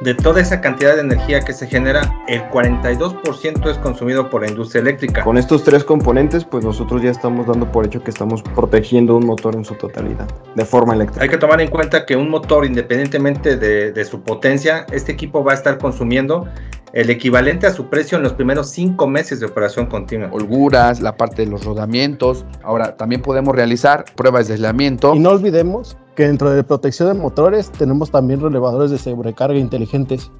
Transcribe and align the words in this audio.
de 0.00 0.14
toda 0.14 0.40
esa 0.40 0.60
cantidad 0.60 0.94
de 0.94 1.02
energía 1.02 1.40
que 1.40 1.52
se 1.52 1.66
genera, 1.66 2.00
el 2.26 2.42
42% 2.50 3.70
es 3.70 3.78
consumido 3.78 4.30
por 4.30 4.42
la 4.42 4.48
industria 4.48 4.80
eléctrica. 4.80 5.22
Con 5.22 5.36
estos 5.36 5.62
tres 5.62 5.84
componentes, 5.84 6.44
pues 6.44 6.64
nosotros 6.64 7.02
ya 7.02 7.10
estamos 7.10 7.46
dando 7.46 7.70
por 7.70 7.84
hecho 7.84 8.02
que 8.02 8.10
estamos 8.10 8.42
protegiendo 8.42 9.16
un 9.16 9.26
motor 9.26 9.54
en 9.54 9.64
su 9.64 9.74
totalidad, 9.74 10.26
de 10.54 10.64
forma 10.64 10.94
eléctrica. 10.94 11.22
Hay 11.22 11.28
que 11.28 11.38
tomar 11.38 11.60
en 11.60 11.68
cuenta 11.68 12.06
que 12.06 12.16
un 12.16 12.30
motor, 12.30 12.64
independientemente 12.64 13.56
de, 13.56 13.92
de 13.92 14.04
su 14.04 14.22
potencia, 14.22 14.86
este 14.90 15.12
equipo 15.12 15.44
va 15.44 15.52
a 15.52 15.54
estar 15.56 15.78
consumiendo 15.78 16.48
el 16.92 17.08
equivalente 17.08 17.66
a 17.66 17.72
su 17.72 17.86
precio 17.86 18.18
en 18.18 18.24
los 18.24 18.32
primeros 18.32 18.70
cinco 18.70 19.06
meses 19.06 19.40
de 19.40 19.46
operación 19.46 19.86
continua. 19.86 20.28
Holguras, 20.32 21.00
la 21.00 21.16
parte 21.16 21.44
de 21.44 21.50
los 21.50 21.64
rodamientos. 21.64 22.44
Ahora, 22.62 22.96
también 22.96 23.22
podemos 23.22 23.54
realizar 23.54 24.04
pruebas 24.16 24.48
de 24.48 24.54
aislamiento. 24.54 25.14
Y 25.14 25.20
no 25.20 25.30
olvidemos 25.30 25.96
que 26.16 26.26
dentro 26.26 26.50
de 26.50 26.64
protección 26.64 27.12
de 27.12 27.20
motores 27.20 27.70
tenemos 27.70 28.10
también 28.10 28.40
relevadores 28.40 28.90
de 28.90 28.98
sobrecarga 28.98 29.58
inteligentes. 29.58 30.30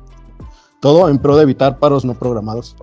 Todo 0.80 1.08
en 1.08 1.18
pro 1.18 1.36
de 1.36 1.44
evitar 1.44 1.78
paros 1.78 2.04
no 2.04 2.14
programados. 2.14 2.76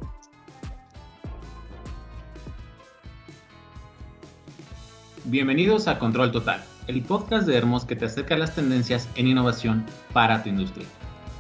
Bienvenidos 5.26 5.90
a 5.90 6.00
Control 6.00 6.32
Total, 6.32 6.64
el 6.88 7.02
podcast 7.02 7.46
de 7.46 7.58
Hermos 7.58 7.84
que 7.84 7.98
te 7.98 8.06
acerca 8.06 8.36
a 8.36 8.38
las 8.38 8.56
tendencias 8.56 9.10
en 9.16 9.28
innovación 9.28 9.86
para 10.14 10.42
tu 10.42 10.48
industria. 10.48 10.86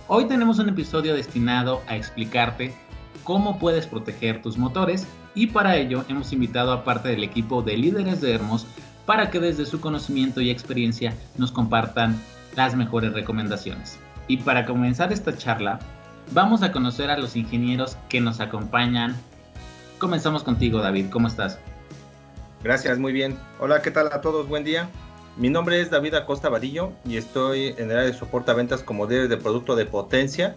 Hoy 0.09 0.23
tenemos 0.25 0.57
un 0.59 0.69
episodio 0.69 1.13
destinado 1.15 1.81
a 1.85 1.97
explicarte 1.97 2.73
cómo 3.25 3.59
puedes 3.59 3.87
proteger 3.87 4.41
tus 4.41 4.57
motores 4.57 5.05
y 5.35 5.47
para 5.47 5.75
ello 5.75 6.05
hemos 6.07 6.31
invitado 6.31 6.71
a 6.71 6.85
parte 6.85 7.09
del 7.09 7.25
equipo 7.25 7.61
de 7.61 7.75
líderes 7.75 8.21
de 8.21 8.33
Hermos 8.33 8.65
para 9.05 9.29
que 9.29 9.41
desde 9.41 9.65
su 9.65 9.81
conocimiento 9.81 10.39
y 10.39 10.49
experiencia 10.49 11.13
nos 11.37 11.51
compartan 11.51 12.17
las 12.55 12.73
mejores 12.73 13.11
recomendaciones. 13.11 13.99
Y 14.29 14.37
para 14.37 14.65
comenzar 14.65 15.11
esta 15.11 15.35
charla, 15.35 15.77
vamos 16.31 16.63
a 16.63 16.71
conocer 16.71 17.09
a 17.09 17.17
los 17.17 17.35
ingenieros 17.35 17.97
que 18.07 18.21
nos 18.21 18.39
acompañan. 18.39 19.13
Comenzamos 19.99 20.41
contigo, 20.41 20.79
David. 20.79 21.07
¿Cómo 21.09 21.27
estás? 21.27 21.59
Gracias, 22.63 22.97
muy 22.97 23.11
bien. 23.11 23.37
Hola, 23.59 23.81
¿qué 23.81 23.91
tal 23.91 24.07
a 24.13 24.21
todos? 24.21 24.47
Buen 24.47 24.63
día. 24.63 24.89
Mi 25.37 25.49
nombre 25.51 25.79
es 25.79 25.91
David 25.91 26.15
Acosta 26.15 26.49
Vadillo 26.49 26.93
y 27.05 27.17
estoy 27.17 27.75
en 27.77 27.91
el 27.91 27.97
área 27.97 28.11
de 28.11 28.13
soporte 28.13 28.49
a 28.49 28.55
ventas 28.55 28.81
como 28.81 29.05
líder 29.05 29.27
de 29.27 29.37
producto 29.37 29.75
de 29.75 29.85
potencia 29.85 30.55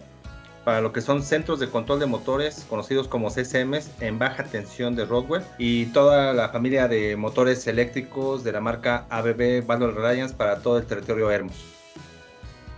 para 0.65 0.81
lo 0.81 0.91
que 0.91 1.01
son 1.01 1.21
centros 1.21 1.59
de 1.59 1.69
control 1.69 1.99
de 1.99 2.07
motores 2.07 2.65
conocidos 2.67 3.07
como 3.07 3.29
CCMs 3.29 3.91
en 4.01 4.17
baja 4.17 4.43
tensión 4.45 4.95
de 4.95 5.05
Rockwell 5.05 5.43
y 5.59 5.85
toda 5.87 6.33
la 6.33 6.49
familia 6.49 6.87
de 6.87 7.15
motores 7.15 7.67
eléctricos 7.67 8.43
de 8.43 8.53
la 8.53 8.59
marca 8.59 9.05
ABB 9.11 9.63
Valor 9.67 10.03
Alliance 10.03 10.33
para 10.33 10.63
todo 10.63 10.79
el 10.79 10.87
territorio 10.87 11.29
Hermos. 11.29 11.63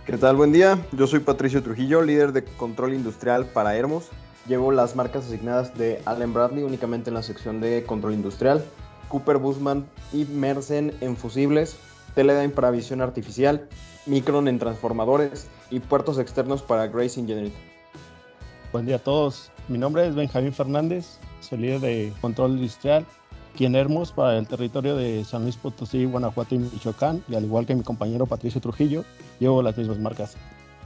¿Qué 0.04 0.18
tal? 0.18 0.36
Buen 0.36 0.52
día. 0.52 0.78
Yo 0.92 1.06
soy 1.06 1.20
Patricio 1.20 1.62
Trujillo, 1.62 2.02
líder 2.02 2.32
de 2.32 2.44
control 2.44 2.92
industrial 2.92 3.46
para 3.46 3.76
Hermos. 3.76 4.10
Llevo 4.46 4.72
las 4.72 4.94
marcas 4.94 5.24
asignadas 5.24 5.74
de 5.78 6.02
Allen 6.04 6.34
Bradley 6.34 6.64
únicamente 6.64 7.08
en 7.08 7.14
la 7.14 7.22
sección 7.22 7.62
de 7.62 7.82
control 7.84 8.12
industrial, 8.12 8.62
Cooper 9.08 9.38
Busman 9.38 9.86
y 10.12 10.26
Mersen 10.26 10.94
en 11.00 11.16
fusibles, 11.16 11.78
Teledyne 12.14 12.50
para 12.50 12.70
visión 12.70 13.00
artificial, 13.00 13.68
Micron 14.06 14.48
en 14.48 14.58
transformadores 14.58 15.48
y 15.70 15.80
puertos 15.80 16.18
externos 16.18 16.62
para 16.62 16.86
Grace 16.86 17.18
Engineering. 17.18 17.52
Buen 18.72 18.86
día 18.86 18.96
a 18.96 18.98
todos. 19.00 19.50
Mi 19.68 19.78
nombre 19.78 20.06
es 20.06 20.14
Benjamín 20.14 20.52
Fernández, 20.52 21.18
soy 21.40 21.58
líder 21.58 21.80
de 21.80 22.12
control 22.20 22.52
industrial 22.52 23.04
aquí 23.52 23.66
en 23.66 23.76
Hermos 23.76 24.10
para 24.12 24.36
el 24.36 24.48
territorio 24.48 24.96
de 24.96 25.24
San 25.24 25.42
Luis 25.42 25.56
Potosí, 25.56 26.04
Guanajuato 26.04 26.54
y 26.56 26.58
Michoacán. 26.58 27.22
Y 27.28 27.36
al 27.36 27.44
igual 27.44 27.66
que 27.66 27.74
mi 27.74 27.82
compañero 27.82 28.26
Patricio 28.26 28.60
Trujillo, 28.60 29.04
llevo 29.38 29.62
las 29.62 29.76
mismas 29.76 29.98
marcas. 29.98 30.36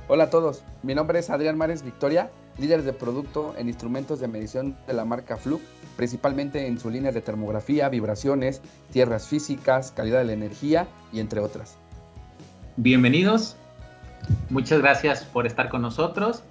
Hola 0.07 0.25
a 0.25 0.31
todos, 0.31 0.63
mi 0.83 0.95
nombre 0.95 1.19
es 1.19 1.31
Adrián 1.31 1.59
Mares 1.59 1.83
Victoria, 1.83 2.31
líder 2.59 2.83
de 2.83 2.93
producto 2.93 3.55
en 3.57 3.69
instrumentos 3.69 4.21
de 4.21 4.29
medición 4.29 4.77
de 4.87 4.93
la 4.93 5.05
marca 5.05 5.37
Fluke, 5.37 5.63
principalmente 5.97 6.67
en 6.67 6.79
su 6.79 6.91
línea 6.91 7.13
de 7.13 7.21
termografía, 7.21 7.89
vibraciones, 7.89 8.61
tierras 8.93 9.29
físicas, 9.29 9.93
calidad 9.93 10.19
de 10.19 10.25
la 10.25 10.33
energía 10.33 10.87
y 11.13 11.21
entre 11.21 11.41
otras. 11.41 11.77
Bienvenidos, 12.77 13.57
muchas 14.51 14.81
gracias 14.81 15.25
por 15.25 15.47
estar 15.47 15.69
con 15.69 15.83
nosotros 15.83 16.43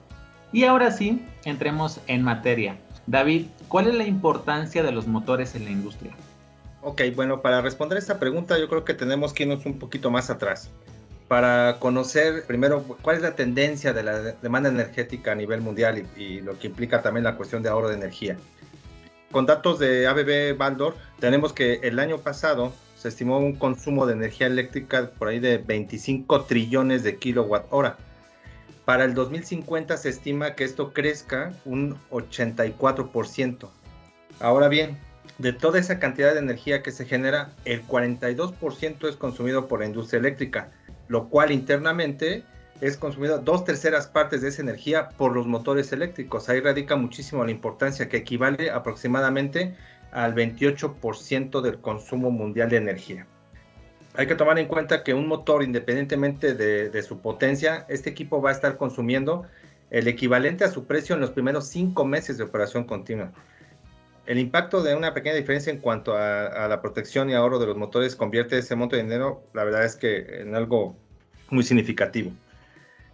y 0.51 0.63
ahora 0.63 0.91
sí, 0.91 1.25
entremos 1.45 2.00
en 2.07 2.24
materia. 2.24 2.78
David, 3.06 3.47
¿cuál 3.68 3.88
es 3.88 3.95
la 3.95 4.06
importancia 4.06 4.84
de 4.84 4.91
los 4.91 5.07
motores 5.07 5.56
en 5.56 5.66
la 5.66 5.72
industria? 5.72 6.13
Ok, 6.81 7.01
bueno, 7.16 7.41
para 7.41 7.62
responder 7.62 7.97
esta 7.97 8.19
pregunta 8.19 8.57
yo 8.57 8.69
creo 8.69 8.85
que 8.85 8.94
tenemos 8.94 9.34
que 9.34 9.44
irnos 9.44 9.66
un 9.66 9.79
poquito 9.79 10.12
más 10.12 10.29
atrás 10.29 10.69
para 11.27 11.77
conocer 11.79 12.45
primero 12.45 12.83
cuál 13.01 13.17
es 13.17 13.21
la 13.21 13.35
tendencia 13.35 13.93
de 13.93 14.03
la 14.03 14.19
demanda 14.19 14.69
energética 14.69 15.33
a 15.33 15.35
nivel 15.35 15.61
mundial 15.61 16.05
y, 16.15 16.21
y, 16.21 16.41
lo 16.41 16.57
que 16.57 16.67
implica 16.67 17.01
también 17.01 17.23
la 17.23 17.35
cuestión 17.35 17.63
de 17.63 17.69
ahorro 17.69 17.89
de 17.89 17.95
energía. 17.95 18.38
Con 19.31 19.45
datos 19.45 19.77
de 19.79 20.07
ABB 20.07 20.57
Baldor, 20.57 20.95
tenemos 21.19 21.51
que 21.51 21.81
el 21.83 21.99
año 21.99 22.19
pasado 22.19 22.71
se 22.97 23.09
estimó 23.09 23.39
un 23.39 23.55
consumo 23.55 24.05
de 24.05 24.13
energía 24.13 24.47
eléctrica 24.47 25.11
por 25.17 25.27
ahí 25.27 25.39
de 25.39 25.57
25 25.57 26.45
trillones 26.45 27.03
de 27.03 27.17
kilowatt 27.17 27.65
hora. 27.69 27.97
Para 28.85 29.03
el 29.03 29.13
2050 29.13 29.97
se 29.97 30.09
estima 30.09 30.55
que 30.55 30.63
esto 30.63 30.94
crezca 30.94 31.53
un 31.65 31.97
84%. 32.09 33.69
Ahora 34.39 34.69
bien, 34.69 34.97
de 35.38 35.53
toda 35.53 35.77
esa 35.77 35.99
cantidad 35.99 36.33
de 36.33 36.39
energía 36.39 36.81
que 36.81 36.91
se 36.91 37.05
genera, 37.05 37.51
el 37.65 37.85
42% 37.85 39.09
es 39.09 39.15
consumido 39.17 39.67
por 39.67 39.81
la 39.81 39.85
industria 39.88 40.19
eléctrica, 40.19 40.71
lo 41.07 41.29
cual 41.29 41.51
internamente 41.51 42.44
es 42.81 42.97
consumido 42.97 43.40
dos 43.40 43.66
terceras 43.66 44.07
partes 44.07 44.41
de 44.41 44.50
esa 44.50 44.62
energía 44.62 45.09
por 45.09 45.34
los 45.34 45.47
motores 45.47 45.91
eléctricos. 45.91 46.47
Ahí 46.50 46.59
radica 46.59 46.95
muchísimo 46.95 47.44
la 47.44 47.51
importancia, 47.51 48.07
que 48.07 48.18
equivale 48.18 48.69
aproximadamente 48.69 49.75
al 50.12 50.35
28% 50.35 51.62
del 51.62 51.79
consumo 51.79 52.31
mundial 52.31 52.69
de 52.69 52.78
energía 52.78 53.28
hay 54.18 54.25
que 54.25 54.35
tomar 54.35 54.57
en 54.57 54.66
cuenta 54.66 55.03
que 55.03 55.13
un 55.13 55.28
motor, 55.28 55.63
independientemente 55.63 56.56
de, 56.56 56.90
de, 56.90 57.03
su 57.03 57.19
potencia, 57.19 57.85
este 57.88 58.09
equipo 58.09 58.41
va 58.41 58.50
a 58.50 58.53
estar 58.53 58.75
consumiendo 58.75 59.45
el 59.91 60.07
equivalente 60.07 60.63
a 60.63 60.72
su 60.72 60.85
precio 60.85 61.13
en 61.13 61.22
los 61.22 61.29
primeros 61.29 61.68
cinco 61.68 62.03
meses 62.03 62.38
de 62.39 62.44
operación 62.44 62.85
continua. 62.85 63.31
El 64.27 64.39
impacto 64.39 64.83
de 64.83 64.93
una 64.93 65.13
pequeña 65.13 65.35
diferencia 65.35 65.71
en 65.71 65.79
cuanto 65.79 66.13
a, 66.15 66.47
a, 66.47 66.67
la 66.67 66.81
protección 66.81 67.29
y 67.29 67.33
ahorro 67.33 67.59
de 67.59 67.65
los 67.65 67.77
motores 67.77 68.15
convierte 68.15 68.57
ese 68.57 68.75
monto 68.75 68.97
de 68.97 69.03
dinero, 69.03 69.41
la 69.53 69.63
verdad 69.63 69.85
es 69.85 69.95
que 69.95 70.41
en 70.41 70.53
algo 70.53 70.97
muy 71.49 71.63
significativo. 71.63 72.31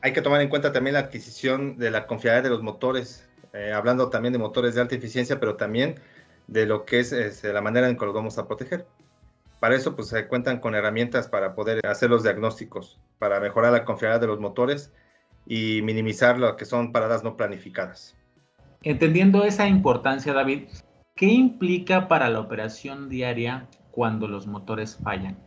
Hay 0.01 0.11
que 0.11 0.23
tomar 0.23 0.41
en 0.41 0.49
cuenta 0.49 0.73
también 0.73 0.95
la 0.95 1.01
adquisición 1.01 1.77
de 1.77 1.91
la 1.91 2.07
confiabilidad 2.07 2.43
de 2.43 2.49
los 2.49 2.63
motores, 2.63 3.29
eh, 3.53 3.71
hablando 3.71 4.09
también 4.09 4.33
de 4.33 4.39
motores 4.39 4.73
de 4.73 4.81
alta 4.81 4.95
eficiencia, 4.95 5.39
pero 5.39 5.55
también 5.55 5.99
de 6.47 6.65
lo 6.65 6.83
que 6.83 6.99
es, 6.99 7.13
es 7.13 7.43
la 7.43 7.61
manera 7.61 7.87
en 7.87 7.97
que 7.97 8.05
los 8.05 8.13
vamos 8.13 8.37
a 8.39 8.47
proteger. 8.47 8.85
Para 9.59 9.75
eso 9.75 9.95
pues 9.95 10.09
se 10.09 10.27
cuentan 10.27 10.59
con 10.59 10.73
herramientas 10.73 11.27
para 11.27 11.53
poder 11.53 11.85
hacer 11.85 12.09
los 12.09 12.23
diagnósticos, 12.23 12.99
para 13.19 13.39
mejorar 13.39 13.71
la 13.71 13.85
confiabilidad 13.85 14.19
de 14.19 14.27
los 14.27 14.39
motores 14.39 14.91
y 15.45 15.81
minimizar 15.83 16.37
lo 16.39 16.57
que 16.57 16.65
son 16.65 16.91
paradas 16.91 17.23
no 17.23 17.37
planificadas. 17.37 18.15
Entendiendo 18.81 19.45
esa 19.45 19.67
importancia, 19.67 20.33
David, 20.33 20.67
¿qué 21.15 21.27
implica 21.27 22.07
para 22.07 22.29
la 22.29 22.39
operación 22.39 23.09
diaria 23.09 23.67
cuando 23.91 24.27
los 24.27 24.47
motores 24.47 24.97
fallan? 25.03 25.37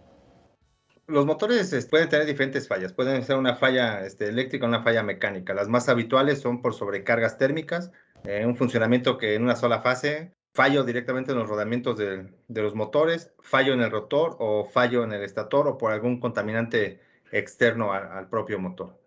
Los 1.07 1.25
motores 1.25 1.87
pueden 1.89 2.09
tener 2.09 2.27
diferentes 2.27 2.67
fallas. 2.67 2.93
Pueden 2.93 3.23
ser 3.23 3.37
una 3.37 3.55
falla 3.55 4.05
este, 4.05 4.29
eléctrica 4.29 4.67
o 4.67 4.69
una 4.69 4.83
falla 4.83 5.03
mecánica. 5.03 5.55
Las 5.55 5.69
más 5.69 5.89
habituales 5.89 6.41
son 6.41 6.63
por 6.63 6.75
sobrecargas 6.75 7.39
térmicas, 7.39 7.93
eh, 8.25 8.45
un 8.45 8.57
funcionamiento 8.57 9.17
que 9.17 9.35
en 9.35 9.43
una 9.43 9.55
sola 9.55 9.83
fase 9.83 10.33
fallo 10.53 10.85
directamente 10.85 11.33
en 11.33 11.39
los 11.39 11.49
rodamientos 11.49 11.99
de, 11.99 12.29
de, 12.49 12.63
los 12.63 12.75
motores, 12.75 13.31
fallo 13.41 13.75
en 13.75 13.83
el 13.83 13.91
rotor 13.91 14.37
o 14.41 14.65
fallo 14.65 15.05
en 15.05 15.13
el 15.13 15.23
estator 15.23 15.69
o 15.69 15.77
por 15.77 15.93
algún 15.93 16.19
contaminante 16.19 16.99
externo 17.31 17.93
a, 17.93 18.19
al 18.19 18.29
propio 18.29 18.59
motor. 18.59 18.99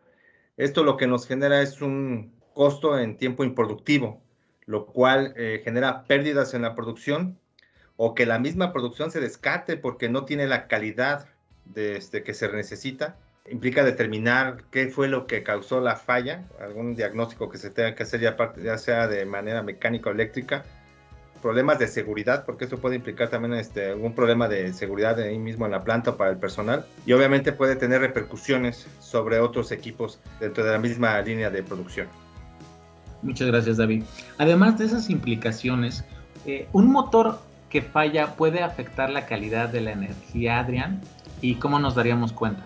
Esto 0.57 0.83
lo 0.83 0.95
que 0.95 1.07
nos 1.07 1.25
genera 1.25 1.61
es 1.61 1.81
un 1.81 2.39
costo 2.53 2.99
en 2.99 3.17
tiempo 3.17 3.43
improductivo, 3.43 4.21
lo 4.69 4.85
cual 4.85 5.33
eh, 5.35 5.61
genera 5.63 6.03
pérdidas 6.03 6.53
en 6.53 6.61
la 6.61 6.75
producción 6.75 7.39
o 7.97 8.13
que 8.13 8.27
la 8.27 8.37
misma 8.37 8.71
producción 8.71 9.09
se 9.09 9.19
descate 9.19 9.77
porque 9.77 10.09
no 10.09 10.25
tiene 10.25 10.45
la 10.45 10.67
calidad 10.67 11.27
de 11.65 11.97
este, 11.97 12.21
que 12.21 12.35
se 12.35 12.49
necesita. 12.49 13.17
Implica 13.49 13.83
determinar 13.83 14.65
qué 14.69 14.87
fue 14.89 15.07
lo 15.07 15.25
que 15.25 15.41
causó 15.41 15.81
la 15.81 15.95
falla, 15.95 16.47
algún 16.59 16.93
diagnóstico 16.93 17.49
que 17.49 17.57
se 17.57 17.71
tenga 17.71 17.95
que 17.95 18.03
hacer 18.03 18.19
ya, 18.19 18.37
parte, 18.37 18.61
ya 18.61 18.77
sea 18.77 19.07
de 19.07 19.25
manera 19.25 19.63
mecánica 19.63 20.11
o 20.11 20.13
eléctrica, 20.13 20.63
problemas 21.41 21.79
de 21.79 21.87
seguridad, 21.87 22.45
porque 22.45 22.65
eso 22.65 22.77
puede 22.77 22.97
implicar 22.97 23.31
también 23.31 23.55
este, 23.55 23.87
algún 23.87 24.13
problema 24.13 24.47
de 24.47 24.71
seguridad 24.73 25.17
de 25.17 25.29
ahí 25.29 25.39
mismo 25.39 25.65
en 25.65 25.71
la 25.71 25.83
planta 25.83 26.15
para 26.15 26.29
el 26.29 26.37
personal 26.37 26.85
y 27.07 27.13
obviamente 27.13 27.53
puede 27.53 27.75
tener 27.75 28.01
repercusiones 28.01 28.85
sobre 28.99 29.39
otros 29.39 29.71
equipos 29.71 30.19
dentro 30.39 30.63
de 30.63 30.73
la 30.73 30.77
misma 30.77 31.19
línea 31.21 31.49
de 31.49 31.63
producción. 31.63 32.07
Muchas 33.21 33.47
gracias 33.47 33.77
David. 33.77 34.03
Además 34.37 34.77
de 34.77 34.85
esas 34.85 35.09
implicaciones, 35.09 36.05
eh, 36.45 36.67
un 36.73 36.91
motor 36.91 37.39
que 37.69 37.81
falla 37.81 38.35
puede 38.35 38.63
afectar 38.63 39.09
la 39.09 39.25
calidad 39.25 39.69
de 39.69 39.81
la 39.81 39.91
energía, 39.91 40.59
Adrián, 40.59 41.01
y 41.41 41.55
cómo 41.55 41.79
nos 41.79 41.95
daríamos 41.95 42.33
cuenta. 42.33 42.63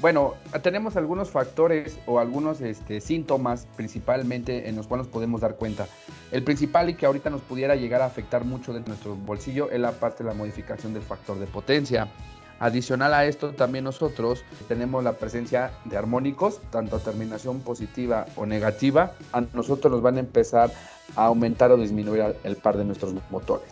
Bueno, 0.00 0.34
tenemos 0.62 0.96
algunos 0.96 1.28
factores 1.28 1.98
o 2.06 2.20
algunos 2.20 2.62
este, 2.62 3.02
síntomas 3.02 3.66
principalmente 3.76 4.66
en 4.68 4.76
los 4.76 4.86
cuales 4.86 5.06
nos 5.06 5.12
podemos 5.12 5.42
dar 5.42 5.56
cuenta. 5.56 5.86
El 6.32 6.42
principal 6.42 6.88
y 6.88 6.94
que 6.94 7.04
ahorita 7.04 7.28
nos 7.28 7.42
pudiera 7.42 7.76
llegar 7.76 8.00
a 8.00 8.06
afectar 8.06 8.46
mucho 8.46 8.72
de 8.72 8.80
nuestro 8.80 9.14
bolsillo 9.14 9.70
es 9.70 9.78
la 9.78 9.92
parte 9.92 10.24
de 10.24 10.30
la 10.30 10.34
modificación 10.34 10.94
del 10.94 11.02
factor 11.02 11.38
de 11.38 11.46
potencia. 11.46 12.08
Adicional 12.60 13.14
a 13.14 13.24
esto, 13.24 13.52
también 13.52 13.84
nosotros 13.84 14.44
tenemos 14.68 15.02
la 15.02 15.14
presencia 15.14 15.72
de 15.86 15.96
armónicos, 15.96 16.60
tanto 16.70 16.96
a 16.96 16.98
terminación 16.98 17.60
positiva 17.60 18.26
o 18.36 18.44
negativa. 18.44 19.14
A 19.32 19.40
nosotros 19.40 19.90
nos 19.90 20.02
van 20.02 20.18
a 20.18 20.20
empezar 20.20 20.70
a 21.16 21.24
aumentar 21.24 21.72
o 21.72 21.78
disminuir 21.78 22.36
el 22.44 22.56
par 22.56 22.76
de 22.76 22.84
nuestros 22.84 23.14
motores. 23.30 23.66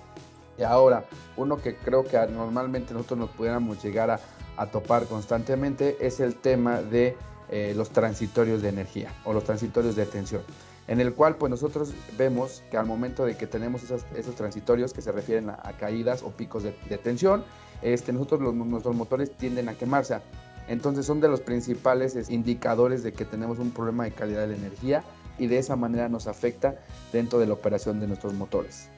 Y 0.56 0.62
ahora, 0.62 1.04
uno 1.36 1.58
que 1.58 1.76
creo 1.76 2.02
que 2.04 2.16
normalmente 2.28 2.94
nosotros 2.94 3.18
nos 3.18 3.30
pudiéramos 3.30 3.82
llegar 3.84 4.10
a, 4.10 4.66
topar 4.72 5.04
constantemente 5.04 5.98
es 6.00 6.18
el 6.18 6.34
tema 6.34 6.80
de 6.80 7.14
eh, 7.50 7.74
los 7.76 7.90
transitorios 7.90 8.62
de 8.62 8.70
energía 8.70 9.12
o 9.24 9.32
los 9.32 9.44
transitorios 9.44 9.94
de 9.96 10.04
tensión 10.06 10.42
en 10.88 11.00
el 11.00 11.12
cual 11.12 11.36
pues 11.36 11.50
nosotros 11.50 11.92
vemos 12.16 12.64
que 12.70 12.78
al 12.78 12.86
momento 12.86 13.24
de 13.24 13.36
que 13.36 13.46
tenemos 13.46 13.82
esos, 13.84 14.34
transitorios 14.34 14.92
que 14.92 15.02
se 15.02 15.12
refieren 15.12 15.50
a, 15.50 15.72
caídas 15.78 16.22
o 16.22 16.30
picos 16.30 16.62
de, 16.62 16.72
tensión, 16.98 17.44
este, 17.82 18.12
nosotros 18.12 18.54
nuestros 18.54 18.96
motores 18.96 19.30
tienden 19.36 19.68
a 19.68 19.74
quemarse. 19.74 20.16
Entonces 20.66 21.06
son 21.06 21.20
de 21.20 21.28
los 21.28 21.40
principales 21.40 22.30
indicadores 22.30 23.02
de 23.02 23.12
que 23.12 23.24
tenemos 23.24 23.58
un 23.58 23.70
problema 23.70 24.04
de 24.04 24.12
calidad 24.12 24.40
de 24.40 24.48
la 24.48 24.56
energía 24.56 25.04
y 25.38 25.46
de 25.46 25.58
esa 25.58 25.76
manera 25.76 26.08
nos 26.08 26.26
afecta 26.26 26.76
dentro 27.12 27.38
de 27.38 27.46
la 27.46 27.52
operación 27.52 28.00
de 28.00 28.06
nuestros 28.06 28.34
motores. 28.34 28.90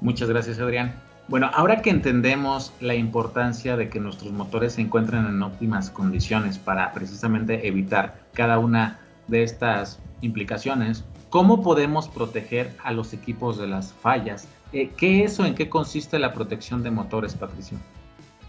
Muchas 0.00 0.28
gracias 0.28 0.58
Adrián. 0.60 0.94
Bueno, 1.28 1.50
ahora 1.52 1.82
que 1.82 1.90
entendemos 1.90 2.72
la 2.80 2.94
importancia 2.94 3.76
de 3.76 3.90
que 3.90 4.00
nuestros 4.00 4.32
motores 4.32 4.74
se 4.74 4.82
encuentren 4.82 5.26
en 5.26 5.42
óptimas 5.42 5.90
condiciones 5.90 6.58
para 6.58 6.92
precisamente 6.92 7.66
evitar 7.66 8.20
cada 8.32 8.58
una 8.58 9.00
de 9.26 9.42
estas 9.42 9.98
implicaciones, 10.20 11.04
¿cómo 11.30 11.62
podemos 11.62 12.08
proteger 12.08 12.76
a 12.82 12.92
los 12.92 13.12
equipos 13.12 13.58
de 13.58 13.66
las 13.66 13.92
fallas? 13.92 14.48
Eh, 14.72 14.90
¿Qué 14.96 15.24
es 15.24 15.38
o 15.40 15.46
en 15.46 15.54
qué 15.54 15.68
consiste 15.68 16.18
la 16.18 16.32
protección 16.32 16.82
de 16.82 16.90
motores, 16.90 17.34
Patricio? 17.34 17.78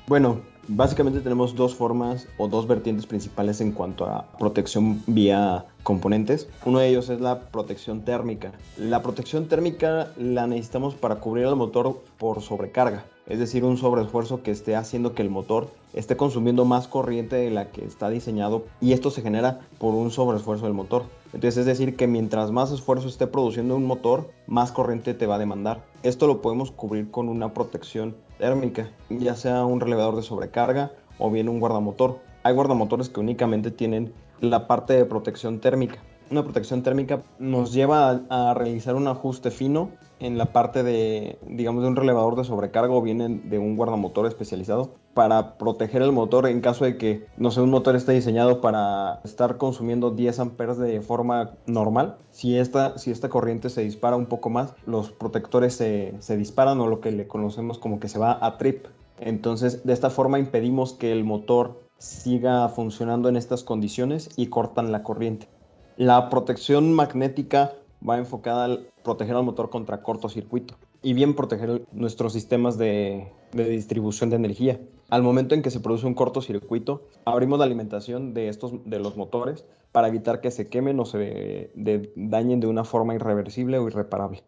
Bueno, 0.10 0.42
básicamente 0.68 1.22
tenemos 1.22 1.56
dos 1.56 1.76
formas 1.76 2.28
o 2.40 2.48
dos 2.48 2.68
vertientes 2.68 3.06
principales 3.06 3.62
en 3.62 3.72
cuanto 3.72 4.06
a 4.06 4.26
protección 4.40 5.04
vía 5.06 5.66
componentes. 5.84 6.50
Uno 6.66 6.80
de 6.80 6.88
ellos 6.88 7.10
es 7.10 7.22
la 7.22 7.42
protección 7.42 8.02
térmica. 8.02 8.52
La 8.76 9.04
protección 9.04 9.48
térmica 9.48 10.12
la 10.18 10.48
necesitamos 10.48 10.96
para 10.96 11.18
cubrir 11.18 11.46
el 11.46 11.56
motor 11.56 12.02
por 12.18 12.42
sobrecarga, 12.42 13.06
es 13.28 13.38
decir, 13.38 13.64
un 13.64 13.78
sobreesfuerzo 13.78 14.42
que 14.42 14.50
esté 14.50 14.76
haciendo 14.76 15.14
que 15.14 15.22
el 15.22 15.30
motor 15.30 15.70
esté 15.94 16.18
consumiendo 16.18 16.66
más 16.66 16.88
corriente 16.88 17.36
de 17.36 17.52
la 17.52 17.70
que 17.70 17.86
está 17.86 18.10
diseñado 18.10 18.66
y 18.82 18.94
esto 18.94 19.12
se 19.12 19.22
genera 19.22 19.60
por 19.78 19.94
un 19.94 20.10
sobreesfuerzo 20.10 20.66
del 20.66 20.74
motor. 20.74 21.04
Entonces 21.34 21.58
es 21.58 21.66
decir 21.66 21.96
que 21.96 22.08
mientras 22.08 22.52
más 22.52 22.72
esfuerzo 22.72 23.08
esté 23.08 23.28
produciendo 23.28 23.76
un 23.76 23.86
motor, 23.86 24.32
más 24.48 24.72
corriente 24.72 25.14
te 25.14 25.28
va 25.28 25.36
a 25.36 25.40
demandar. 25.40 25.86
Esto 26.04 26.28
lo 26.28 26.42
podemos 26.42 26.72
cubrir 26.72 27.12
con 27.12 27.30
una 27.30 27.54
protección 27.54 28.16
térmica, 28.38 28.90
ya 29.10 29.36
sea 29.36 29.66
un 29.66 29.80
relevador 29.80 30.16
de 30.16 30.24
sobrecarga 30.24 30.92
o 31.18 31.30
bien 31.30 31.50
un 31.50 31.60
guardamotor. 31.60 32.20
Hay 32.44 32.54
guardamotores 32.54 33.10
que 33.10 33.20
únicamente 33.20 33.70
tienen 33.72 34.14
la 34.42 34.68
parte 34.68 34.94
de 34.94 35.06
protección 35.06 35.60
térmica 35.60 36.00
una 36.32 36.44
protección 36.44 36.84
térmica 36.84 37.24
nos 37.40 37.74
lleva 37.74 38.22
a, 38.30 38.54
realizar 38.54 38.96
un 38.96 39.08
ajuste 39.08 39.52
fino 39.52 39.90
en 40.20 40.38
la 40.38 40.48
parte 40.48 40.84
de, 40.84 41.40
digamos, 41.48 41.84
de 41.84 41.90
un 41.90 41.96
relevador 41.96 42.36
de 42.36 42.44
sobrecarga 42.44 42.94
o 42.94 43.02
bien 43.02 43.50
de 43.50 43.60
un 43.60 43.76
guardamotor 43.76 44.28
especializado 44.28 44.92
para 45.14 45.58
proteger 45.58 46.02
el 46.02 46.12
motor 46.12 46.48
en 46.48 46.62
caso 46.62 46.86
de 46.86 46.98
que, 46.98 47.26
no 47.38 47.52
sé, 47.52 47.62
un 47.62 47.70
motor 47.70 47.96
esté 47.96 48.14
diseñado 48.14 48.62
para 48.62 49.22
estar 49.24 49.58
consumiendo 49.58 50.12
10 50.12 50.40
amperes 50.40 50.78
de 50.78 51.02
forma 51.02 51.56
normal. 51.66 52.18
Si 52.32 52.58
esta, 52.58 52.98
si 52.98 53.12
esta 53.12 53.30
corriente 53.30 53.70
se 53.70 53.82
dispara 53.82 54.16
un 54.16 54.28
poco 54.28 54.50
más, 54.50 54.76
los 54.86 55.12
protectores 55.12 55.74
se, 55.74 56.14
se 56.20 56.38
disparan 56.38 56.80
o 56.80 56.88
lo 56.88 57.02
que 57.02 57.12
le 57.12 57.28
conocemos 57.28 57.80
como 57.80 58.00
que 58.00 58.08
se 58.08 58.20
va 58.20 58.38
a 58.46 58.58
trip. 58.58 58.86
Entonces, 59.20 59.84
de 59.86 59.94
esta 59.94 60.10
forma 60.10 60.40
impedimos 60.40 60.94
que 60.94 61.12
el 61.12 61.24
motor 61.24 61.82
siga 61.98 62.70
funcionando 62.70 63.28
en 63.30 63.36
estas 63.36 63.64
condiciones 63.64 64.30
y 64.38 64.48
cortan 64.48 64.92
la 64.92 65.04
corriente. 65.04 65.50
La 65.98 66.30
protección 66.30 66.94
magnética 66.94 67.74
va 68.08 68.18
enfocada 68.18 68.66
al 68.66 68.88
proteger 69.04 69.36
al 69.36 69.44
motor 69.44 69.70
contra 69.70 70.02
cortocircuito 70.02 70.76
y 71.02 71.14
bien 71.14 71.36
proteger 71.36 71.84
nuestros 71.92 72.34
sistemas 72.34 72.78
de, 72.78 73.32
distribución 73.54 74.30
de 74.30 74.36
energía. 74.36 74.80
Al 75.10 75.24
momento 75.24 75.56
en 75.56 75.62
que 75.62 75.72
se 75.72 75.80
produce 75.80 76.06
un 76.06 76.14
cortocircuito, 76.14 77.08
abrimos 77.26 77.60
la 77.60 77.66
alimentación 77.66 78.34
de, 78.34 78.50
estos, 78.50 78.74
de 78.86 79.00
los 79.00 79.18
motores 79.18 79.66
para 79.92 80.08
evitar 80.08 80.42
que 80.42 80.52
se 80.52 80.68
quemen 80.68 81.00
o 81.00 81.06
se 81.06 81.72
dañen 82.16 82.60
de 82.60 82.68
una 82.68 82.84
forma 82.84 83.16
irreversible 83.16 83.80
o 83.80 83.88
irreparable. 83.88 84.44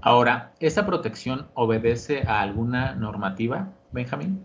Ahora, 0.00 0.54
¿esa 0.60 0.86
protección 0.86 1.48
obedece 1.54 2.22
a 2.22 2.40
alguna 2.40 2.94
normativa, 2.94 3.72
Benjamín? 3.92 4.44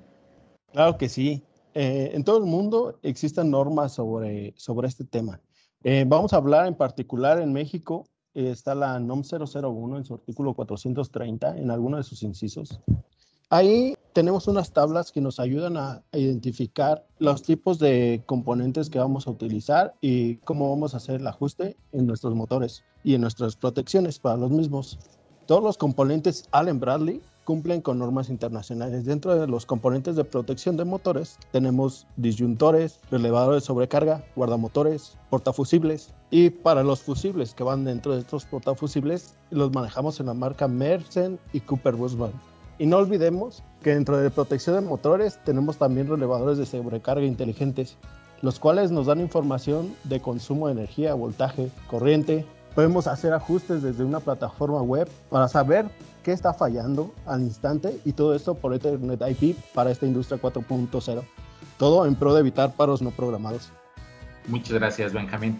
Claro 0.72 0.98
que 0.98 1.10
sí. 1.10 1.44
Eh, 1.76 2.12
en 2.14 2.24
todo 2.24 2.38
el 2.38 2.46
mundo 2.46 3.00
existen 3.04 3.52
normas 3.52 3.94
sobre, 3.94 4.54
sobre 4.58 4.88
este 4.88 5.04
tema. 5.04 5.42
Eh, 5.84 6.06
vamos 6.08 6.34
a 6.34 6.38
hablar 6.38 6.68
en 6.68 6.76
particular 6.76 7.40
en 7.40 7.52
México, 7.52 8.08
está 8.34 8.76
la 8.76 9.00
NOM 9.00 9.24
001 9.24 9.98
en 9.98 10.06
su 10.06 10.14
artículo 10.14 10.54
430, 10.54 11.58
en 11.58 11.72
alguno 11.72 11.98
de 11.98 12.04
sus 12.04 12.24
incisos. 12.24 12.80
Ahí 13.50 13.96
tenemos 14.14 14.48
unas 14.48 14.72
tablas 14.72 15.12
que 15.12 15.22
nos 15.22 15.40
ayudan 15.40 15.78
a 15.78 16.02
identificar 16.12 17.06
los 17.20 17.44
tipos 17.44 17.78
de 17.78 18.24
componentes 18.26 18.90
que 18.90 19.00
vamos 19.00 19.28
a 19.28 19.32
utilizar 19.32 19.94
y 20.02 20.38
cómo 20.38 20.70
vamos 20.70 20.94
a 20.94 20.98
hacer 20.98 21.22
el 21.22 21.28
ajuste 21.28 21.78
en 21.92 22.08
nuestros 22.08 22.34
motores 22.34 22.84
y 23.04 23.14
en 23.14 23.22
nuestras 23.22 23.56
protecciones 23.56 24.18
para 24.18 24.38
los 24.38 24.50
mismos. 24.50 24.98
Todos 25.46 25.62
los 25.64 25.78
componentes 25.78 26.48
Allen 26.52 26.80
Bradley 26.80 27.22
cumplen 27.44 27.82
con 27.82 28.00
normas 28.00 28.30
internacionales. 28.30 29.06
Dentro 29.06 29.36
de 29.36 29.48
los 29.48 29.66
componentes 29.66 30.16
de 30.16 30.24
protección 30.24 30.78
de 30.78 30.86
motores 30.86 31.38
tenemos 31.52 32.08
disyuntores, 32.16 33.00
relevadores 33.12 33.64
de 33.64 33.68
sobrecarga, 33.68 34.24
guardamotores, 34.36 35.18
portafusibles 35.30 36.14
y 36.30 36.50
para 36.50 36.84
los 36.84 37.02
fusibles 37.02 37.54
que 37.54 37.64
van 37.64 37.84
dentro 37.86 38.14
de 38.14 38.22
estos 38.22 38.46
portafusibles 38.46 39.36
los 39.52 39.72
manejamos 39.72 40.20
en 40.20 40.28
la 40.28 40.34
marca 40.34 40.68
Mersen 40.68 41.40
y 41.52 41.60
Cooper 41.60 41.96
Busman. 41.96 42.32
Y 42.80 42.88
no 42.88 42.98
olvidemos 42.98 43.64
que 43.84 43.94
dentro 43.94 44.18
de 44.18 44.32
protección 44.32 44.76
de 44.76 44.82
motores 44.82 45.40
tenemos 45.44 45.78
también 45.78 46.08
relevadores 46.08 46.58
de 46.58 46.66
sobrecarga 46.66 47.26
inteligentes, 47.26 47.98
los 48.42 48.60
cuales 48.60 48.92
nos 48.92 49.06
dan 49.06 49.22
información 49.22 49.96
de 50.06 50.20
consumo 50.20 50.68
de 50.68 50.74
energía, 50.74 51.14
voltaje, 51.14 51.70
corriente. 51.88 52.46
Podemos 52.76 53.06
hacer 53.06 53.34
ajustes 53.34 53.84
desde 53.84 54.04
una 54.04 54.20
plataforma 54.20 54.82
web 54.82 55.08
para 55.30 55.48
saber 55.48 55.86
qué 56.24 56.32
está 56.32 56.54
fallando 56.54 57.14
al 57.28 57.42
instante 57.42 58.00
y 58.04 58.14
todo 58.14 58.34
esto 58.34 58.56
por 58.56 58.74
Ethernet 58.74 59.22
IP 59.22 59.58
para 59.74 59.92
esta 59.92 60.08
industria 60.08 60.42
4.0. 60.42 61.24
Todo 61.78 62.06
en 62.06 62.16
pro 62.16 62.34
de 62.34 62.40
evitar 62.40 62.74
paros 62.74 63.02
no 63.02 63.12
programados. 63.12 63.72
Muchas 64.48 64.74
gracias, 64.74 65.14
Benjamín. 65.14 65.60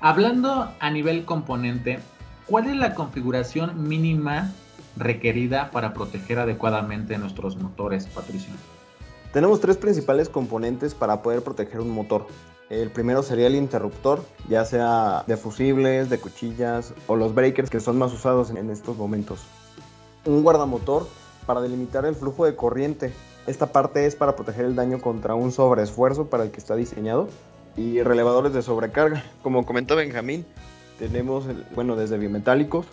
Hablando 0.00 0.70
a 0.78 0.90
nivel 0.90 1.24
componente, 1.24 2.00
¿cuál 2.46 2.66
es 2.66 2.76
la 2.76 2.94
configuración 2.94 3.88
mínima 3.88 4.52
requerida 4.96 5.70
para 5.70 5.94
proteger 5.94 6.38
adecuadamente 6.38 7.16
nuestros 7.16 7.56
motores, 7.56 8.06
Patricio? 8.06 8.52
Tenemos 9.32 9.60
tres 9.60 9.78
principales 9.78 10.28
componentes 10.28 10.94
para 10.94 11.22
poder 11.22 11.42
proteger 11.42 11.80
un 11.80 11.90
motor. 11.90 12.26
El 12.72 12.90
primero 12.90 13.22
sería 13.22 13.46
el 13.46 13.54
interruptor, 13.54 14.24
ya 14.48 14.64
sea 14.64 15.22
de 15.26 15.36
fusibles, 15.36 16.10
de 16.10 16.18
cuchillas 16.18 16.92
o 17.06 17.16
los 17.16 17.34
breakers 17.34 17.70
que 17.70 17.80
son 17.80 17.98
más 17.98 18.12
usados 18.12 18.50
en 18.50 18.70
estos 18.70 18.96
momentos 18.96 19.40
un 20.24 20.42
guardamotor 20.42 21.06
para 21.46 21.60
delimitar 21.60 22.04
el 22.04 22.14
flujo 22.14 22.44
de 22.44 22.54
corriente. 22.54 23.12
Esta 23.46 23.72
parte 23.72 24.06
es 24.06 24.14
para 24.14 24.36
proteger 24.36 24.64
el 24.64 24.76
daño 24.76 25.00
contra 25.00 25.34
un 25.34 25.50
sobreesfuerzo 25.50 26.26
para 26.26 26.44
el 26.44 26.50
que 26.50 26.60
está 26.60 26.76
diseñado. 26.76 27.28
Y 27.76 28.02
relevadores 28.02 28.52
de 28.52 28.62
sobrecarga. 28.62 29.24
Como 29.42 29.64
comentó 29.64 29.96
Benjamín, 29.96 30.44
tenemos, 30.98 31.46
bueno, 31.74 31.96
desde 31.96 32.18
bimetálicos 32.18 32.86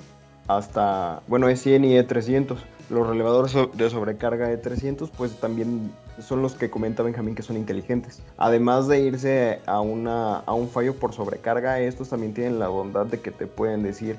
hasta, 0.48 1.22
bueno, 1.28 1.50
E100 1.50 1.86
y 1.86 1.98
E300. 1.98 2.58
Los 2.90 3.06
relevadores 3.06 3.54
de 3.74 3.90
sobrecarga 3.90 4.52
E300, 4.52 5.12
pues 5.16 5.36
también 5.40 5.92
son 6.22 6.42
los 6.42 6.56
que 6.56 6.70
comenta 6.70 7.04
Benjamín 7.04 7.36
que 7.36 7.44
son 7.44 7.58
inteligentes. 7.58 8.22
Además 8.38 8.88
de 8.88 9.00
irse 9.00 9.60
a, 9.66 9.82
una, 9.82 10.38
a 10.40 10.54
un 10.54 10.70
fallo 10.70 10.96
por 10.96 11.14
sobrecarga, 11.14 11.80
estos 11.80 12.10
también 12.10 12.34
tienen 12.34 12.60
la 12.60 12.68
bondad 12.68 13.06
de 13.06 13.20
que 13.22 13.32
te 13.32 13.48
pueden 13.48 13.84
decir 13.84 14.18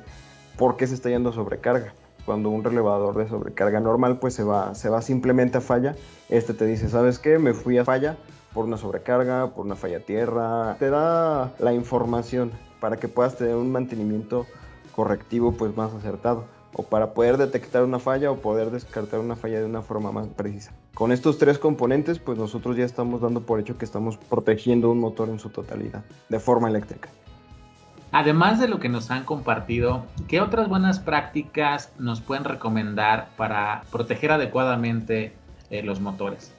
por 0.56 0.76
qué 0.76 0.86
se 0.86 0.94
está 0.94 1.08
yendo 1.08 1.32
sobrecarga 1.32 1.94
cuando 2.24 2.50
un 2.50 2.62
relevador 2.62 3.16
de 3.16 3.28
sobrecarga 3.28 3.80
normal 3.80 4.18
pues 4.18 4.34
se 4.34 4.44
va, 4.44 4.74
se 4.74 4.88
va 4.88 5.02
simplemente 5.02 5.58
a 5.58 5.60
falla, 5.60 5.96
este 6.28 6.54
te 6.54 6.66
dice, 6.66 6.88
¿sabes 6.88 7.18
qué? 7.18 7.38
Me 7.38 7.54
fui 7.54 7.78
a 7.78 7.84
falla 7.84 8.16
por 8.52 8.64
una 8.64 8.76
sobrecarga, 8.76 9.48
por 9.48 9.66
una 9.66 9.76
falla 9.76 10.00
tierra, 10.00 10.76
te 10.78 10.90
da 10.90 11.52
la 11.58 11.72
información 11.72 12.52
para 12.80 12.98
que 12.98 13.08
puedas 13.08 13.36
tener 13.36 13.56
un 13.56 13.70
mantenimiento 13.70 14.46
correctivo 14.94 15.52
pues 15.52 15.76
más 15.76 15.92
acertado. 15.92 16.44
o 16.72 16.84
para 16.84 17.14
poder 17.14 17.36
detectar 17.36 17.82
una 17.82 17.98
falla 17.98 18.30
o 18.30 18.36
poder 18.36 18.70
descartar 18.70 19.18
una 19.18 19.34
falla 19.34 19.58
de 19.58 19.64
una 19.64 19.82
forma 19.82 20.12
más 20.12 20.28
precisa. 20.28 20.72
Con 21.00 21.12
estos 21.12 21.38
tres 21.38 21.58
componentes, 21.58 22.18
pues 22.18 22.36
nosotros 22.36 22.76
ya 22.76 22.84
estamos 22.84 23.22
dando 23.22 23.40
por 23.40 23.58
hecho 23.58 23.78
que 23.78 23.86
estamos 23.86 24.18
protegiendo 24.18 24.90
un 24.90 25.00
motor 25.00 25.30
en 25.30 25.38
su 25.38 25.48
totalidad, 25.48 26.04
de 26.28 26.38
forma 26.38 26.68
eléctrica. 26.68 27.08
Además 28.12 28.60
de 28.60 28.68
lo 28.68 28.80
que 28.80 28.90
nos 28.90 29.10
han 29.10 29.24
compartido, 29.24 30.04
¿qué 30.28 30.42
otras 30.42 30.68
buenas 30.68 30.98
prácticas 30.98 31.90
nos 31.98 32.20
pueden 32.20 32.44
recomendar 32.44 33.30
para 33.38 33.84
proteger 33.90 34.32
adecuadamente 34.32 35.32
eh, 35.70 35.82
los 35.82 36.00
motores? 36.00 36.52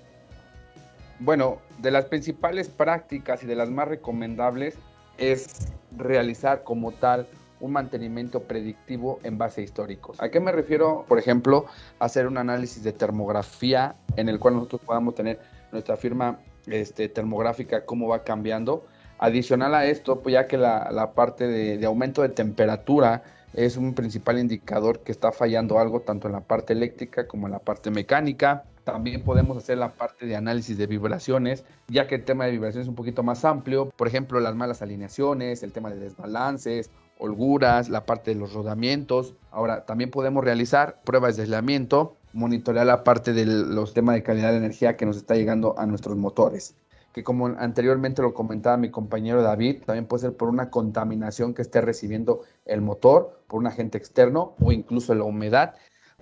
Bueno, 1.20 1.60
de 1.78 1.92
las 1.92 2.06
principales 2.06 2.68
prácticas 2.68 3.44
y 3.44 3.46
de 3.46 3.56
las 3.56 3.70
más 3.70 3.90
recomendables 3.90 4.76
es 5.20 5.72
realizar 5.96 6.64
como 6.64 6.94
tal 6.94 7.28
un 7.62 7.72
mantenimiento 7.72 8.44
predictivo 8.44 9.20
en 9.24 9.38
base 9.38 9.62
a 9.62 9.64
históricos. 9.64 10.22
¿A 10.22 10.30
qué 10.30 10.40
me 10.40 10.52
refiero? 10.52 11.06
Por 11.08 11.20
ejemplo, 11.20 11.66
hacer 12.00 12.28
un 12.28 12.38
análisis 12.38 12.84
de 12.84 12.92
termografía 12.92 13.96
en 14.18 14.28
el 14.28 14.40
cual 14.40 14.56
nosotros 14.56 14.82
podamos 14.82 15.16
tener 15.16 15.40
nuestra 15.72 15.96
firma 15.96 16.40
este, 16.68 17.10
termográfica, 17.10 17.86
cómo 17.86 18.08
va 18.08 18.24
cambiando. 18.24 18.86
Adicional 19.20 19.76
a 19.76 19.86
esto, 19.86 20.22
pues 20.22 20.34
ya 20.34 20.48
que 20.48 20.58
la, 20.58 21.12
parte 21.16 21.48
de, 21.48 21.78
de, 21.78 21.86
aumento 21.86 22.24
de 22.24 22.30
temperatura 22.30 23.24
es 23.54 23.78
un 23.78 23.94
principal 23.94 24.40
indicador 24.40 25.00
que 25.02 25.12
está 25.12 25.32
fallando 25.32 25.78
algo 25.78 26.02
tanto 26.02 26.28
en 26.28 26.34
la 26.34 26.42
parte 26.42 26.74
eléctrica 26.74 27.28
como 27.28 27.48
en 27.48 27.54
la 27.54 27.60
parte 27.60 27.92
mecánica. 27.92 28.64
También 28.84 29.24
podemos 29.24 29.58
hacer 29.58 29.78
la 29.78 29.94
parte 29.94 30.26
de 30.26 30.36
análisis 30.36 30.76
de 30.78 30.88
vibraciones, 30.88 31.64
ya 31.88 32.08
que 32.08 32.16
el 32.16 32.26
tema 32.26 32.46
de 32.46 32.52
vibraciones 32.52 32.86
es 32.86 32.90
un 32.90 32.96
poquito 32.96 33.22
más 33.22 33.46
amplio. 33.46 33.90
Por 33.96 34.08
ejemplo, 34.08 34.40
las 34.40 34.56
malas 34.56 34.82
alineaciones, 34.82 35.62
el 35.62 35.72
tema 35.72 35.92
de 35.92 36.00
desbalances 36.00 36.90
holguras, 37.22 37.90
la 37.90 38.06
parte 38.06 38.34
de 38.34 38.40
los 38.40 38.54
rodamientos. 38.54 39.36
Ahora, 39.52 39.86
también 39.86 40.10
podemos 40.10 40.44
realizar 40.44 41.02
pruebas 41.04 41.38
de 41.38 41.44
aislamiento, 41.44 42.18
monitorear 42.34 42.88
la 42.88 43.04
parte 43.04 43.32
de 43.34 43.46
los 43.46 43.94
temas 43.94 44.16
de 44.16 44.24
calidad 44.24 44.52
de 44.52 44.58
energía 44.58 44.98
que 44.98 45.06
nos 45.06 45.18
está 45.18 45.36
llegando 45.36 45.78
a 45.78 45.86
nuestros 45.86 46.18
motores. 46.18 46.76
Que 47.14 47.24
como 47.24 47.48
anteriormente 47.48 48.22
lo 48.22 48.34
comentaba 48.34 48.78
mi 48.78 48.90
compañero 48.90 49.44
David, 49.44 49.84
también 49.86 50.08
puede 50.08 50.22
ser 50.22 50.36
por 50.36 50.50
una 50.50 50.70
contaminación 50.70 51.54
que 51.54 51.62
esté 51.62 51.82
recibiendo 51.82 52.42
el 52.66 52.82
motor, 52.82 53.40
por 53.48 53.60
un 53.60 53.68
agente 53.68 53.98
externo 53.98 54.56
o 54.60 54.72
incluso 54.72 55.14
la 55.14 55.26
humedad. 55.26 55.76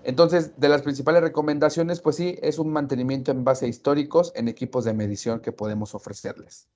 Entonces, 0.04 0.60
de 0.60 0.70
las 0.70 0.82
principales 0.82 1.22
recomendaciones, 1.22 2.02
pues 2.02 2.16
sí, 2.16 2.38
es 2.42 2.60
un 2.60 2.72
mantenimiento 2.72 3.32
en 3.32 3.44
base 3.44 3.66
a 3.66 3.70
históricos 3.70 4.34
en 4.36 4.48
equipos 4.48 4.84
de 4.84 4.94
medición 4.94 5.40
que 5.40 5.52
podemos 5.52 5.96
ofrecerles. 5.96 6.68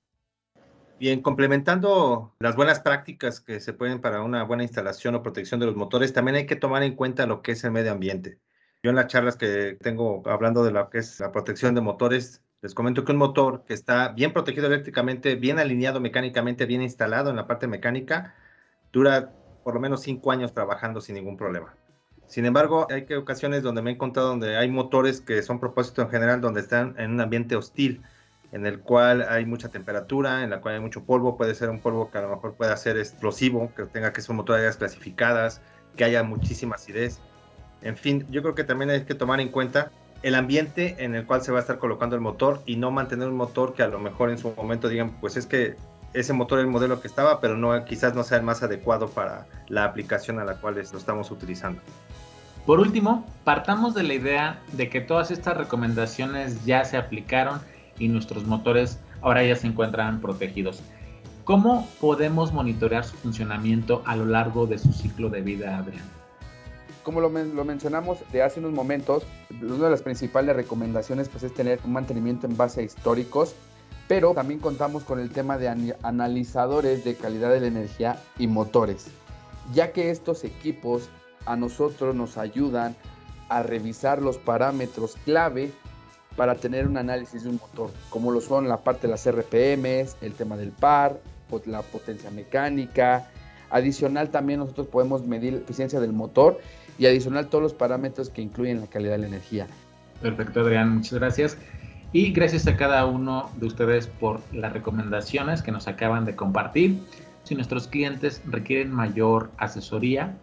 Bien, 0.98 1.22
complementando 1.22 2.32
las 2.38 2.54
buenas 2.54 2.78
prácticas 2.78 3.40
que 3.40 3.58
se 3.60 3.72
pueden 3.72 4.00
para 4.00 4.22
una 4.22 4.44
buena 4.44 4.62
instalación 4.62 5.16
o 5.16 5.22
protección 5.22 5.58
de 5.58 5.66
los 5.66 5.74
motores, 5.74 6.12
también 6.12 6.36
hay 6.36 6.46
que 6.46 6.54
tomar 6.54 6.84
en 6.84 6.94
cuenta 6.94 7.26
lo 7.26 7.42
que 7.42 7.52
es 7.52 7.64
el 7.64 7.72
medio 7.72 7.90
ambiente. 7.90 8.38
Yo 8.82 8.90
en 8.90 8.96
las 8.96 9.08
charlas 9.08 9.36
que 9.36 9.76
tengo 9.80 10.22
hablando 10.26 10.62
de 10.62 10.70
lo 10.70 10.88
que 10.90 10.98
es 10.98 11.18
la 11.18 11.32
protección 11.32 11.74
de 11.74 11.80
motores, 11.80 12.42
les 12.62 12.74
comento 12.74 13.04
que 13.04 13.12
un 13.12 13.18
motor 13.18 13.64
que 13.66 13.74
está 13.74 14.08
bien 14.08 14.32
protegido 14.32 14.68
eléctricamente, 14.68 15.34
bien 15.34 15.58
alineado 15.58 16.00
mecánicamente, 16.00 16.64
bien 16.64 16.80
instalado 16.80 17.28
en 17.30 17.36
la 17.36 17.46
parte 17.48 17.66
mecánica, 17.66 18.34
dura 18.92 19.32
por 19.64 19.74
lo 19.74 19.80
menos 19.80 20.02
cinco 20.02 20.30
años 20.30 20.54
trabajando 20.54 21.00
sin 21.00 21.16
ningún 21.16 21.36
problema. 21.36 21.74
Sin 22.26 22.46
embargo, 22.46 22.86
hay 22.90 23.04
que 23.04 23.16
ocasiones 23.16 23.62
donde 23.62 23.82
me 23.82 23.90
he 23.90 23.94
encontrado 23.94 24.28
donde 24.28 24.56
hay 24.56 24.70
motores 24.70 25.20
que 25.20 25.42
son 25.42 25.60
propósitos 25.60 26.04
en 26.04 26.10
general 26.10 26.40
donde 26.40 26.60
están 26.60 26.94
en 26.98 27.10
un 27.10 27.20
ambiente 27.20 27.56
hostil 27.56 28.02
en 28.54 28.66
el 28.66 28.78
cual 28.78 29.26
hay 29.28 29.44
mucha 29.44 29.68
temperatura, 29.68 30.44
en 30.44 30.50
la 30.50 30.60
cual 30.60 30.76
hay 30.76 30.80
mucho 30.80 31.02
polvo, 31.02 31.36
puede 31.36 31.56
ser 31.56 31.70
un 31.70 31.80
polvo 31.80 32.12
que 32.12 32.18
a 32.18 32.22
lo 32.22 32.28
mejor 32.28 32.54
pueda 32.54 32.76
ser 32.76 32.96
explosivo, 32.96 33.72
que 33.76 33.84
tenga 33.84 34.12
que 34.12 34.22
ser 34.22 34.36
motoras 34.36 34.76
clasificadas, 34.76 35.60
que 35.96 36.04
haya 36.04 36.22
muchísima 36.22 36.76
acidez. 36.76 37.20
En 37.82 37.96
fin, 37.96 38.24
yo 38.30 38.42
creo 38.42 38.54
que 38.54 38.62
también 38.62 38.90
hay 38.90 39.04
que 39.06 39.16
tomar 39.16 39.40
en 39.40 39.48
cuenta 39.48 39.90
el 40.22 40.36
ambiente 40.36 40.94
en 41.00 41.16
el 41.16 41.26
cual 41.26 41.42
se 41.42 41.50
va 41.50 41.58
a 41.58 41.62
estar 41.62 41.80
colocando 41.80 42.14
el 42.14 42.22
motor 42.22 42.62
y 42.64 42.76
no 42.76 42.92
mantener 42.92 43.26
un 43.26 43.36
motor 43.36 43.74
que 43.74 43.82
a 43.82 43.88
lo 43.88 43.98
mejor 43.98 44.30
en 44.30 44.38
su 44.38 44.52
momento 44.52 44.88
digan, 44.88 45.18
pues 45.20 45.36
es 45.36 45.46
que 45.46 45.74
ese 46.12 46.32
motor 46.32 46.60
es 46.60 46.64
el 46.64 46.70
modelo 46.70 47.00
que 47.00 47.08
estaba, 47.08 47.40
pero 47.40 47.56
no, 47.56 47.84
quizás 47.84 48.14
no 48.14 48.22
sea 48.22 48.38
el 48.38 48.44
más 48.44 48.62
adecuado 48.62 49.08
para 49.08 49.46
la 49.66 49.82
aplicación 49.82 50.38
a 50.38 50.44
la 50.44 50.54
cual 50.60 50.76
lo 50.76 50.80
estamos 50.80 51.32
utilizando. 51.32 51.80
Por 52.66 52.78
último, 52.78 53.26
partamos 53.42 53.94
de 53.94 54.04
la 54.04 54.14
idea 54.14 54.60
de 54.72 54.88
que 54.88 55.00
todas 55.00 55.32
estas 55.32 55.56
recomendaciones 55.56 56.64
ya 56.64 56.84
se 56.84 56.96
aplicaron 56.96 57.60
y 57.98 58.08
nuestros 58.08 58.44
motores 58.44 58.98
ahora 59.20 59.44
ya 59.44 59.56
se 59.56 59.66
encuentran 59.66 60.20
protegidos. 60.20 60.82
¿Cómo 61.44 61.86
podemos 62.00 62.52
monitorear 62.52 63.04
su 63.04 63.16
funcionamiento 63.16 64.02
a 64.06 64.16
lo 64.16 64.24
largo 64.24 64.66
de 64.66 64.78
su 64.78 64.92
ciclo 64.92 65.28
de 65.28 65.42
vida, 65.42 65.76
Adrián? 65.76 66.04
Como 67.02 67.20
lo, 67.20 67.28
mencionamos 67.28 68.20
de 68.32 68.42
hace 68.42 68.60
unos 68.60 68.72
momentos, 68.72 69.24
una 69.60 69.84
de 69.84 69.90
las 69.90 70.00
principales 70.00 70.56
recomendaciones 70.56 71.28
pues, 71.28 71.44
es 71.44 71.52
tener 71.52 71.80
un 71.84 71.92
mantenimiento 71.92 72.46
en 72.46 72.56
base 72.56 72.80
a 72.80 72.84
históricos, 72.84 73.54
pero 74.08 74.32
también 74.32 74.58
contamos 74.58 75.04
con 75.04 75.20
el 75.20 75.30
tema 75.30 75.58
de 75.58 75.96
analizadores 76.02 77.04
de 77.04 77.14
calidad 77.14 77.50
de 77.50 77.60
la 77.60 77.66
energía 77.66 78.18
y 78.38 78.46
motores, 78.46 79.08
ya 79.74 79.92
que 79.92 80.10
estos 80.10 80.44
equipos 80.44 81.10
a 81.44 81.56
nosotros 81.56 82.14
nos 82.14 82.38
ayudan 82.38 82.96
a 83.50 83.62
revisar 83.62 84.22
los 84.22 84.38
parámetros 84.38 85.16
clave 85.26 85.72
para 86.36 86.54
tener 86.54 86.86
un 86.86 86.96
análisis 86.96 87.44
de 87.44 87.50
un 87.50 87.56
motor, 87.56 87.90
como 88.10 88.30
lo 88.30 88.40
son 88.40 88.68
la 88.68 88.78
parte 88.78 89.06
de 89.06 89.12
las 89.12 89.30
RPMs, 89.30 90.16
el 90.20 90.32
tema 90.32 90.56
del 90.56 90.70
par, 90.70 91.18
la 91.66 91.82
potencia 91.82 92.30
mecánica. 92.30 93.28
Adicional 93.70 94.30
también 94.30 94.60
nosotros 94.60 94.88
podemos 94.88 95.26
medir 95.26 95.52
la 95.54 95.58
eficiencia 95.60 96.00
del 96.00 96.12
motor 96.12 96.60
y 96.98 97.06
adicional 97.06 97.48
todos 97.48 97.62
los 97.62 97.74
parámetros 97.74 98.30
que 98.30 98.42
incluyen 98.42 98.80
la 98.80 98.86
calidad 98.86 99.12
de 99.12 99.18
la 99.18 99.26
energía. 99.28 99.66
Perfecto, 100.20 100.60
Adrián, 100.60 100.96
muchas 100.96 101.14
gracias. 101.14 101.56
Y 102.12 102.32
gracias 102.32 102.66
a 102.68 102.76
cada 102.76 103.06
uno 103.06 103.50
de 103.56 103.66
ustedes 103.66 104.06
por 104.06 104.40
las 104.52 104.72
recomendaciones 104.72 105.62
que 105.62 105.72
nos 105.72 105.88
acaban 105.88 106.24
de 106.24 106.36
compartir. 106.36 107.00
Si 107.42 107.54
nuestros 107.54 107.88
clientes 107.88 108.40
requieren 108.46 108.92
mayor 108.92 109.50
asesoría, 109.56 110.36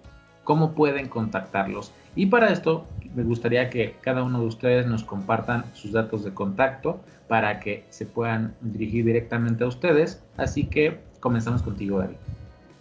¿cómo 0.43 0.73
pueden 0.73 1.07
contactarlos? 1.07 1.91
Y 2.15 2.25
para 2.25 2.51
esto 2.51 2.85
me 3.15 3.23
gustaría 3.23 3.69
que 3.69 3.95
cada 4.01 4.23
uno 4.23 4.39
de 4.39 4.45
ustedes 4.45 4.87
nos 4.87 5.03
compartan 5.03 5.65
sus 5.73 5.91
datos 5.91 6.23
de 6.23 6.33
contacto 6.33 7.01
para 7.27 7.59
que 7.59 7.85
se 7.89 8.05
puedan 8.05 8.55
dirigir 8.61 9.03
directamente 9.05 9.63
a 9.63 9.67
ustedes. 9.67 10.23
Así 10.37 10.65
que 10.65 10.99
comenzamos 11.19 11.61
contigo, 11.61 11.99
David. 11.99 12.15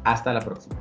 Hasta 0.05 0.31
la 0.31 0.39
próxima. 0.39 0.77